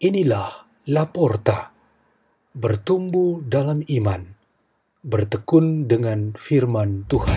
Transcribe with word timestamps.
Inilah 0.00 0.64
Laporta, 0.88 1.76
bertumbuh 2.56 3.44
dalam 3.44 3.84
iman, 3.84 4.32
bertekun 5.04 5.92
dengan 5.92 6.32
firman 6.40 7.04
Tuhan. 7.04 7.36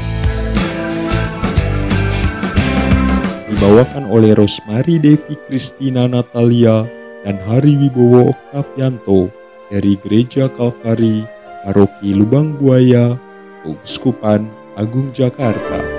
Dibawakan 3.52 4.08
oleh 4.08 4.32
Rosmari 4.40 4.96
Devi 4.96 5.36
Kristina 5.44 6.08
Natalia 6.08 6.88
dan 7.28 7.36
Hari 7.44 7.84
Wibowo 7.84 8.32
Oktavianto 8.32 9.28
dari 9.68 10.00
Gereja 10.00 10.48
Kalvari, 10.48 11.28
Paroki 11.68 12.16
Lubang 12.16 12.56
Buaya, 12.56 13.20
Keuskupan 13.68 14.48
Agung 14.80 15.12
Jakarta. 15.12 15.93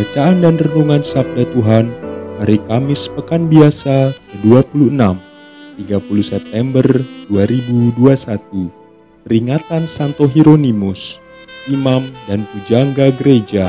Bacaan 0.00 0.40
dan 0.40 0.56
Renungan 0.56 1.04
Sabda 1.04 1.44
Tuhan 1.52 1.92
Hari 2.40 2.56
Kamis 2.64 3.04
Pekan 3.12 3.52
Biasa 3.52 4.16
ke-26 4.16 4.96
30 4.96 6.24
September 6.24 6.86
2021 7.28 8.00
Peringatan 9.28 9.84
Santo 9.84 10.24
Hieronymus 10.24 11.20
Imam 11.68 12.00
dan 12.24 12.48
Pujangga 12.48 13.12
Gereja 13.20 13.68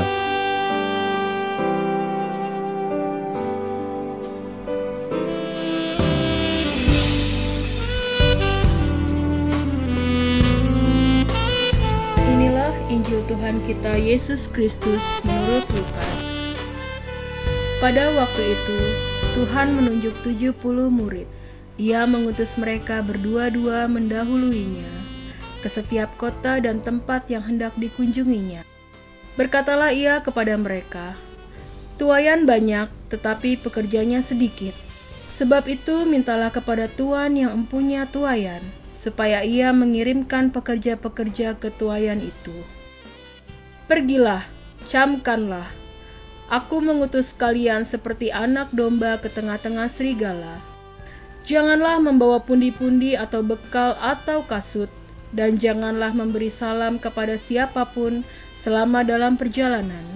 Tuhan 13.42 13.58
kita 13.66 13.98
Yesus 13.98 14.46
Kristus 14.46 15.02
menurut 15.26 15.66
Lukas. 15.74 16.18
Pada 17.82 18.14
waktu 18.14 18.42
itu, 18.54 18.78
Tuhan 19.34 19.74
menunjuk 19.74 20.14
70 20.22 20.54
murid. 20.86 21.26
Ia 21.74 22.06
mengutus 22.06 22.54
mereka 22.54 23.02
berdua-dua 23.02 23.90
mendahuluinya 23.90 24.86
ke 25.58 25.66
setiap 25.66 26.14
kota 26.14 26.62
dan 26.62 26.86
tempat 26.86 27.26
yang 27.34 27.42
hendak 27.42 27.74
dikunjunginya. 27.74 28.62
Berkatalah 29.34 29.90
ia 29.90 30.22
kepada 30.22 30.54
mereka, 30.54 31.18
Tuayan 31.98 32.46
banyak, 32.46 32.86
tetapi 33.10 33.58
pekerjanya 33.58 34.22
sedikit. 34.22 34.78
Sebab 35.34 35.66
itu 35.66 36.06
mintalah 36.06 36.54
kepada 36.54 36.86
Tuhan 36.86 37.34
yang 37.34 37.66
empunya 37.66 38.06
tuayan, 38.06 38.62
supaya 38.94 39.42
ia 39.42 39.74
mengirimkan 39.74 40.54
pekerja-pekerja 40.54 41.58
ke 41.58 41.74
tuayan 41.74 42.22
itu. 42.22 42.81
Pergilah, 43.92 44.40
camkanlah. 44.88 45.68
Aku 46.48 46.80
mengutus 46.80 47.36
kalian 47.36 47.84
seperti 47.84 48.32
anak 48.32 48.72
domba 48.72 49.20
ke 49.20 49.28
tengah-tengah 49.28 49.84
serigala. 49.92 50.64
Janganlah 51.44 52.00
membawa 52.00 52.40
pundi-pundi 52.40 53.20
atau 53.20 53.44
bekal 53.44 53.92
atau 54.00 54.48
kasut, 54.48 54.88
dan 55.36 55.60
janganlah 55.60 56.08
memberi 56.16 56.48
salam 56.48 56.96
kepada 56.96 57.36
siapa 57.36 57.84
pun 57.84 58.24
selama 58.56 59.04
dalam 59.04 59.36
perjalanan. 59.36 60.08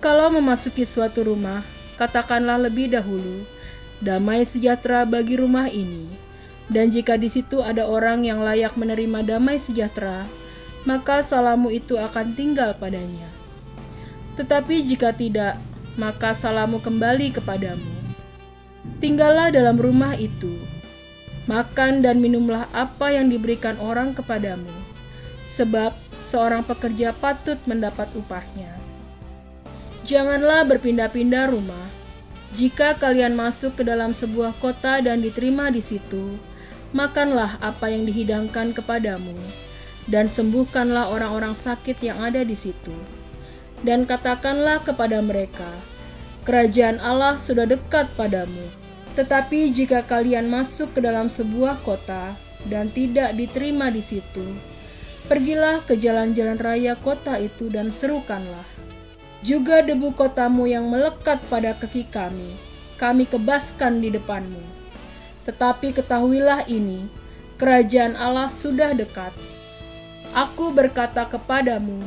Kalau 0.00 0.32
memasuki 0.32 0.88
suatu 0.88 1.28
rumah, 1.28 1.60
katakanlah 2.00 2.56
lebih 2.56 2.88
dahulu, 2.88 3.44
damai 4.00 4.48
sejahtera 4.48 5.04
bagi 5.04 5.36
rumah 5.36 5.68
ini. 5.68 6.08
Dan 6.72 6.88
jika 6.88 7.20
di 7.20 7.28
situ 7.28 7.60
ada 7.60 7.84
orang 7.84 8.24
yang 8.24 8.40
layak 8.40 8.80
menerima 8.80 9.36
damai 9.36 9.60
sejahtera, 9.60 10.24
maka 10.88 11.20
salamu 11.20 11.68
itu 11.68 12.00
akan 12.00 12.32
tinggal 12.32 12.72
padanya. 12.72 13.28
Tetapi 14.40 14.88
jika 14.88 15.12
tidak, 15.12 15.60
maka 16.00 16.32
salamu 16.32 16.80
kembali 16.80 17.36
kepadamu. 17.36 17.92
Tinggallah 18.96 19.52
dalam 19.52 19.76
rumah 19.76 20.16
itu, 20.16 20.48
makan 21.44 22.00
dan 22.00 22.24
minumlah 22.24 22.64
apa 22.72 23.12
yang 23.12 23.28
diberikan 23.28 23.76
orang 23.84 24.16
kepadamu, 24.16 24.72
sebab 25.44 25.92
seorang 26.16 26.64
pekerja 26.64 27.12
patut 27.12 27.60
mendapat 27.68 28.08
upahnya. 28.16 28.72
Janganlah 30.08 30.64
berpindah-pindah 30.64 31.52
rumah. 31.52 31.86
Jika 32.56 32.96
kalian 32.96 33.36
masuk 33.36 33.76
ke 33.76 33.84
dalam 33.84 34.16
sebuah 34.16 34.56
kota 34.56 35.04
dan 35.04 35.20
diterima 35.20 35.68
di 35.68 35.84
situ, 35.84 36.32
makanlah 36.96 37.60
apa 37.60 37.92
yang 37.92 38.08
dihidangkan 38.08 38.72
kepadamu, 38.72 39.36
dan 40.08 40.26
sembuhkanlah 40.26 41.12
orang-orang 41.12 41.52
sakit 41.52 42.00
yang 42.00 42.18
ada 42.24 42.40
di 42.44 42.56
situ. 42.56 42.92
Dan 43.84 44.08
katakanlah 44.08 44.82
kepada 44.82 45.22
mereka, 45.22 45.68
Kerajaan 46.48 46.96
Allah 47.04 47.36
sudah 47.36 47.68
dekat 47.68 48.08
padamu. 48.16 48.64
Tetapi 49.20 49.68
jika 49.68 50.00
kalian 50.00 50.48
masuk 50.48 50.96
ke 50.96 51.04
dalam 51.04 51.28
sebuah 51.28 51.76
kota 51.84 52.32
dan 52.72 52.88
tidak 52.88 53.36
diterima 53.36 53.92
di 53.92 54.00
situ, 54.00 54.48
pergilah 55.28 55.84
ke 55.84 56.00
jalan-jalan 56.00 56.56
raya 56.56 56.96
kota 56.96 57.36
itu 57.36 57.68
dan 57.68 57.92
serukanlah. 57.92 58.64
Juga 59.44 59.84
debu 59.84 60.16
kotamu 60.16 60.64
yang 60.64 60.88
melekat 60.88 61.36
pada 61.52 61.76
kaki 61.76 62.08
kami, 62.08 62.48
kami 62.96 63.28
kebaskan 63.28 64.00
di 64.00 64.08
depanmu. 64.08 64.64
Tetapi 65.44 66.00
ketahuilah 66.00 66.64
ini, 66.72 67.12
kerajaan 67.60 68.16
Allah 68.16 68.48
sudah 68.48 68.96
dekat. 68.96 69.36
Aku 70.36 70.72
berkata 70.76 71.24
kepadamu, 71.24 72.00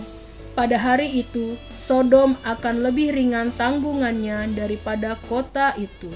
pada 0.54 0.76
hari 0.76 1.24
itu 1.24 1.56
Sodom 1.72 2.36
akan 2.44 2.86
lebih 2.86 3.16
ringan 3.16 3.50
tanggungannya 3.56 4.52
daripada 4.54 5.16
kota 5.32 5.74
itu. 5.80 6.12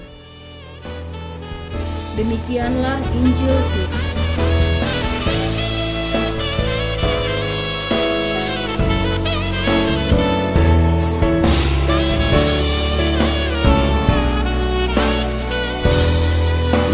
Demikianlah 2.16 2.96
Injil 3.16 3.56
Tuhan. 3.74 4.04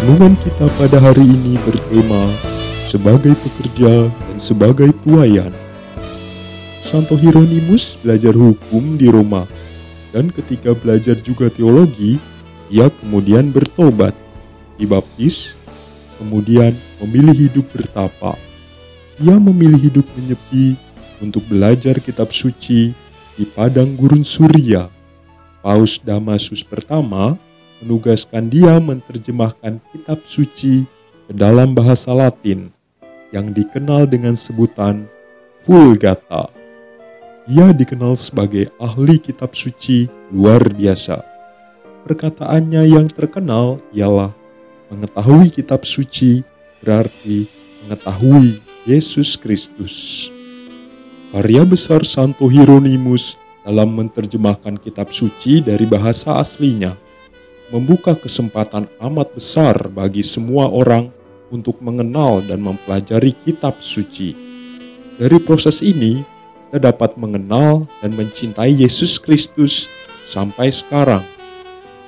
Renungan 0.02 0.34
kita 0.42 0.66
pada 0.82 0.98
hari 0.98 1.22
ini 1.22 1.54
bertema 1.62 2.51
sebagai 2.92 3.32
pekerja 3.40 4.12
dan 4.12 4.36
sebagai 4.36 4.92
tuayan. 5.00 5.48
Santo 6.84 7.16
Hieronymus 7.16 7.96
belajar 8.04 8.36
hukum 8.36 9.00
di 9.00 9.08
Roma 9.08 9.48
dan 10.12 10.28
ketika 10.28 10.76
belajar 10.76 11.16
juga 11.16 11.48
teologi, 11.48 12.20
ia 12.68 12.92
kemudian 13.00 13.48
bertobat, 13.48 14.12
dibaptis, 14.76 15.56
kemudian 16.20 16.76
memilih 17.00 17.48
hidup 17.48 17.64
bertapa. 17.72 18.36
Ia 19.24 19.40
memilih 19.40 19.88
hidup 19.88 20.04
menyepi 20.12 20.76
untuk 21.24 21.48
belajar 21.48 21.96
kitab 21.96 22.28
suci 22.28 22.92
di 23.40 23.44
padang 23.56 23.96
gurun 23.96 24.20
Suria. 24.20 24.92
Paus 25.64 25.96
Damasus 25.96 26.60
pertama 26.60 27.40
menugaskan 27.80 28.52
dia 28.52 28.76
menerjemahkan 28.76 29.80
kitab 29.96 30.20
suci 30.28 30.84
ke 31.24 31.32
dalam 31.32 31.72
bahasa 31.72 32.12
Latin 32.12 32.81
yang 33.32 33.50
dikenal 33.56 34.06
dengan 34.06 34.36
sebutan 34.36 35.08
Vulgata. 35.64 36.46
Ia 37.50 37.74
dikenal 37.74 38.14
sebagai 38.14 38.70
ahli 38.78 39.18
kitab 39.18 39.56
suci 39.56 40.06
luar 40.30 40.62
biasa. 40.78 41.18
Perkataannya 42.06 42.82
yang 42.86 43.10
terkenal 43.10 43.82
ialah 43.90 44.30
mengetahui 44.92 45.50
kitab 45.50 45.82
suci 45.82 46.46
berarti 46.82 47.48
mengetahui 47.86 48.62
Yesus 48.86 49.34
Kristus. 49.38 50.28
Karya 51.32 51.64
besar 51.64 52.04
Santo 52.04 52.50
Hieronymus 52.50 53.40
dalam 53.62 53.94
menerjemahkan 53.94 54.76
kitab 54.82 55.14
suci 55.14 55.62
dari 55.62 55.86
bahasa 55.86 56.42
aslinya 56.42 56.92
membuka 57.72 58.12
kesempatan 58.18 58.84
amat 59.00 59.32
besar 59.32 59.88
bagi 59.88 60.20
semua 60.20 60.68
orang 60.68 61.08
untuk 61.52 61.78
mengenal 61.84 62.40
dan 62.48 62.64
mempelajari 62.64 63.36
kitab 63.44 63.78
suci. 63.78 64.32
Dari 65.20 65.38
proses 65.44 65.84
ini, 65.84 66.24
kita 66.72 66.88
dapat 66.88 67.20
mengenal 67.20 67.84
dan 68.00 68.16
mencintai 68.16 68.72
Yesus 68.72 69.20
Kristus 69.20 69.86
sampai 70.24 70.72
sekarang, 70.72 71.20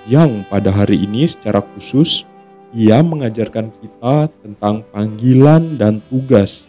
yang 0.09 0.41
pada 0.49 0.73
hari 0.73 1.05
ini 1.05 1.29
secara 1.29 1.61
khusus 1.61 2.25
ia 2.73 3.05
mengajarkan 3.05 3.71
kita 3.71 4.33
tentang 4.43 4.83
panggilan 4.91 5.77
dan 5.77 6.01
tugas 6.09 6.65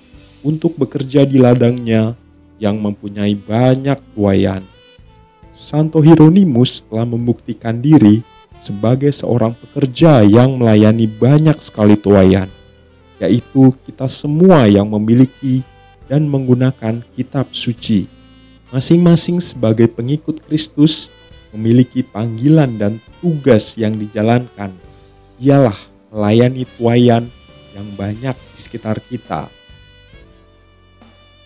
untuk 0.45 0.77
bekerja 0.77 1.25
di 1.25 1.41
ladangnya 1.41 2.13
yang 2.61 2.77
mempunyai 2.77 3.33
banyak 3.33 3.97
tuayan. 4.13 4.61
Santo 5.55 6.03
Hieronymus 6.03 6.83
telah 6.85 7.07
membuktikan 7.07 7.79
diri 7.79 8.21
sebagai 8.59 9.11
seorang 9.15 9.55
pekerja 9.55 10.23
yang 10.23 10.59
melayani 10.59 11.07
banyak 11.07 11.55
sekali 11.63 11.95
tuayan, 11.95 12.51
ketika 13.25 13.41
itu 13.41 13.73
kita 13.89 14.05
semua 14.05 14.69
yang 14.69 14.85
memiliki 14.85 15.65
dan 16.05 16.29
menggunakan 16.29 17.01
kitab 17.17 17.49
suci. 17.49 18.05
Masing-masing 18.69 19.41
sebagai 19.41 19.89
pengikut 19.89 20.45
Kristus 20.45 21.09
memiliki 21.49 22.05
panggilan 22.05 22.77
dan 22.77 23.01
tugas 23.21 23.73
yang 23.81 23.97
dijalankan. 23.97 24.69
Ialah 25.41 25.77
melayani 26.13 26.69
tuayan 26.77 27.25
yang 27.73 27.87
banyak 27.97 28.35
di 28.37 28.59
sekitar 28.61 29.01
kita. 29.09 29.49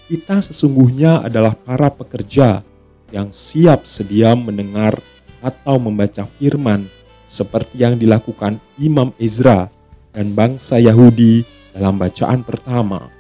Kita 0.10 0.42
sesungguhnya 0.42 1.24
adalah 1.24 1.54
para 1.54 1.88
pekerja 1.94 2.66
yang 3.14 3.30
siap 3.32 3.86
sedia 3.88 4.36
mendengar 4.36 4.98
atau 5.40 5.80
membaca 5.80 6.28
firman 6.28 6.84
seperti 7.30 7.86
yang 7.86 7.96
dilakukan 7.96 8.58
Imam 8.82 9.14
Ezra 9.22 9.70
dan 10.12 10.34
bangsa 10.34 10.82
Yahudi 10.82 11.59
dalam 11.74 11.98
bacaan 11.98 12.42
pertama. 12.42 13.12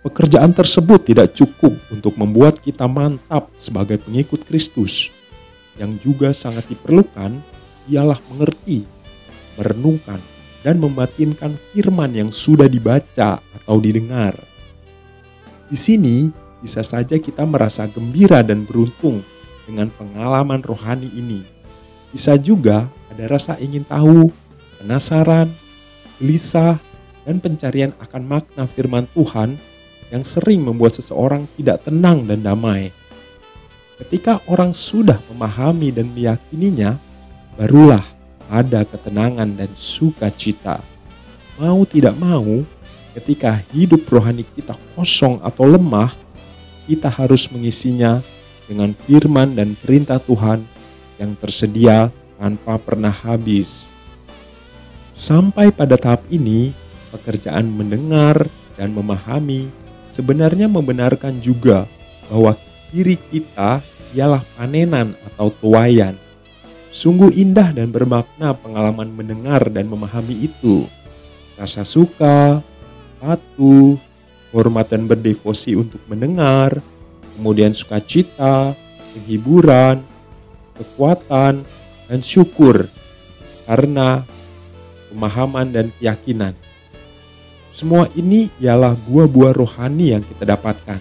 Pekerjaan 0.00 0.56
tersebut 0.56 1.12
tidak 1.12 1.36
cukup 1.36 1.76
untuk 1.92 2.16
membuat 2.16 2.56
kita 2.56 2.88
mantap 2.88 3.52
sebagai 3.60 4.00
pengikut 4.00 4.48
Kristus. 4.48 5.12
Yang 5.76 5.92
juga 6.00 6.32
sangat 6.32 6.64
diperlukan 6.72 7.36
ialah 7.84 8.16
mengerti, 8.32 8.88
merenungkan, 9.60 10.20
dan 10.64 10.80
membatinkan 10.80 11.52
firman 11.72 12.12
yang 12.16 12.30
sudah 12.32 12.68
dibaca 12.68 13.40
atau 13.40 13.76
didengar. 13.80 14.36
Di 15.68 15.76
sini 15.76 16.32
bisa 16.60 16.84
saja 16.84 17.16
kita 17.16 17.44
merasa 17.44 17.88
gembira 17.88 18.44
dan 18.44 18.68
beruntung 18.68 19.24
dengan 19.64 19.88
pengalaman 19.96 20.60
rohani 20.60 21.08
ini. 21.12 21.40
Bisa 22.12 22.36
juga 22.36 22.88
ada 23.12 23.24
rasa 23.30 23.56
ingin 23.60 23.86
tahu, 23.86 24.28
penasaran, 24.80 25.48
gelisah, 26.18 26.76
dan 27.24 27.38
pencarian 27.38 27.92
akan 28.00 28.22
makna 28.24 28.64
firman 28.64 29.04
Tuhan 29.12 29.56
yang 30.10 30.22
sering 30.26 30.66
membuat 30.66 30.98
seseorang 30.98 31.46
tidak 31.54 31.86
tenang 31.86 32.26
dan 32.26 32.42
damai. 32.42 32.90
Ketika 34.00 34.40
orang 34.48 34.72
sudah 34.72 35.20
memahami 35.28 35.92
dan 35.92 36.08
meyakininya, 36.10 36.96
barulah 37.60 38.02
ada 38.48 38.82
ketenangan 38.82 39.54
dan 39.54 39.70
sukacita. 39.76 40.80
Mau 41.60 41.84
tidak 41.84 42.16
mau, 42.16 42.64
ketika 43.12 43.60
hidup 43.70 44.08
rohani 44.08 44.42
kita 44.56 44.74
kosong 44.96 45.38
atau 45.44 45.68
lemah, 45.68 46.10
kita 46.88 47.06
harus 47.06 47.46
mengisinya 47.52 48.24
dengan 48.66 48.96
firman 48.96 49.54
dan 49.54 49.76
perintah 49.78 50.18
Tuhan 50.18 50.64
yang 51.20 51.36
tersedia 51.36 52.08
tanpa 52.40 52.80
pernah 52.80 53.12
habis. 53.12 53.86
Sampai 55.12 55.68
pada 55.68 56.00
tahap 56.00 56.24
ini, 56.32 56.72
pekerjaan 57.10 57.66
mendengar 57.68 58.46
dan 58.78 58.94
memahami 58.94 59.68
sebenarnya 60.10 60.66
membenarkan 60.66 61.38
juga 61.38 61.86
bahwa 62.30 62.54
diri 62.90 63.18
kita 63.30 63.82
ialah 64.14 64.42
panenan 64.58 65.14
atau 65.32 65.54
tuayan. 65.62 66.18
Sungguh 66.90 67.30
indah 67.30 67.70
dan 67.70 67.94
bermakna 67.94 68.50
pengalaman 68.50 69.14
mendengar 69.14 69.62
dan 69.70 69.86
memahami 69.86 70.50
itu. 70.50 70.90
Rasa 71.54 71.86
suka, 71.86 72.58
patuh, 73.22 73.94
hormat 74.50 74.90
dan 74.90 75.06
berdevosi 75.06 75.78
untuk 75.78 76.02
mendengar, 76.10 76.82
kemudian 77.38 77.70
sukacita, 77.70 78.74
penghiburan, 79.14 80.02
kekuatan, 80.74 81.62
dan 82.10 82.20
syukur 82.26 82.90
karena 83.70 84.26
pemahaman 85.14 85.70
dan 85.70 85.86
keyakinan. 86.02 86.58
Semua 87.70 88.10
ini 88.18 88.50
ialah 88.58 88.98
buah-buah 89.06 89.54
rohani 89.54 90.18
yang 90.18 90.22
kita 90.26 90.42
dapatkan. 90.42 90.98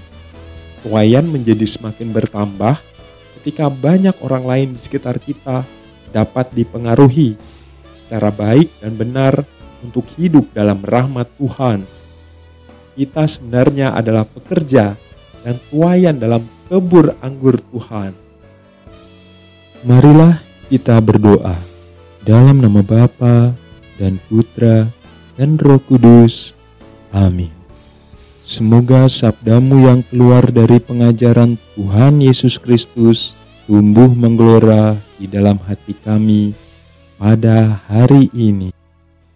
Tuayan 0.85 1.27
menjadi 1.27 1.65
semakin 1.65 2.13
bertambah 2.13 2.77
ketika 3.41 3.67
banyak 3.67 4.13
orang 4.21 4.45
lain 4.45 4.67
di 4.71 4.79
sekitar 4.79 5.17
kita 5.17 5.65
dapat 6.13 6.53
dipengaruhi 6.53 7.35
secara 7.97 8.29
baik 8.29 8.69
dan 8.81 8.93
benar 8.95 9.33
untuk 9.81 10.05
hidup 10.15 10.49
dalam 10.53 10.79
rahmat 10.81 11.29
Tuhan. 11.37 11.85
Kita 12.99 13.23
sebenarnya 13.25 13.95
adalah 13.95 14.27
pekerja 14.27 14.93
dan 15.43 15.55
tuayan 15.71 16.19
dalam 16.19 16.43
kebur 16.67 17.15
anggur 17.23 17.55
Tuhan. 17.71 18.11
Marilah 19.87 20.35
kita 20.67 20.99
berdoa 20.99 21.55
dalam 22.27 22.59
nama 22.59 22.83
Bapa 22.83 23.55
dan 23.95 24.19
Putra 24.27 24.91
dan 25.39 25.55
Roh 25.55 25.79
Kudus. 25.79 26.58
Amin. 27.09 27.59
Semoga 28.39 29.05
sabdamu 29.05 29.85
yang 29.85 30.01
keluar 30.09 30.41
dari 30.49 30.81
pengajaran 30.81 31.53
Tuhan 31.77 32.17
Yesus 32.17 32.57
Kristus 32.57 33.37
tumbuh 33.69 34.09
menggelora 34.09 34.97
di 35.21 35.29
dalam 35.29 35.61
hati 35.61 35.93
kami 35.93 36.57
pada 37.21 37.77
hari 37.85 38.33
ini. 38.33 38.73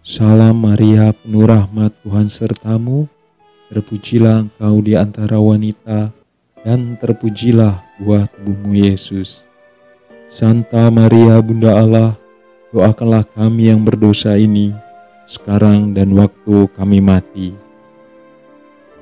Salam 0.02 0.66
Maria 0.66 1.14
penuh 1.14 1.46
rahmat 1.46 1.94
Tuhan 2.02 2.26
sertamu, 2.26 3.06
terpujilah 3.70 4.50
engkau 4.50 4.82
di 4.82 4.98
antara 4.98 5.38
wanita, 5.38 6.10
dan 6.66 6.98
terpujilah 6.98 7.86
buah 8.02 8.26
tubuhmu 8.26 8.74
Yesus. 8.74 9.46
Santa 10.26 10.90
Maria 10.90 11.38
Bunda 11.38 11.78
Allah, 11.78 12.18
doakanlah 12.74 13.22
kami 13.30 13.70
yang 13.70 13.86
berdosa 13.86 14.34
ini, 14.34 14.74
sekarang 15.30 15.94
dan 15.94 16.12
waktu 16.12 16.66
kami 16.74 16.98
mati 16.98 17.63